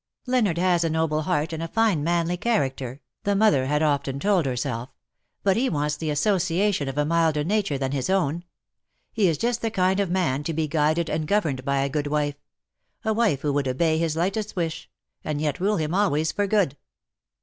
[0.01, 4.19] '^ Leonard has a noble heart and a fine manly character/'' the mother had often
[4.19, 4.89] told herself;"
[5.43, 8.43] but he wants the association of a milder nature than his own.
[9.13, 12.07] He is just the kind of man to be guided and governed by a good
[12.07, 12.41] wife—
[13.05, 14.89] a wife who would obey his lightest wish,
[15.23, 16.77] and yet rule him always for good.